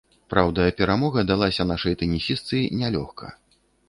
Праўда, 0.33 0.63
перамога 0.79 1.23
далася 1.31 1.67
нашай 1.71 1.93
тэнісістцы 2.03 2.63
нялёгка. 2.81 3.31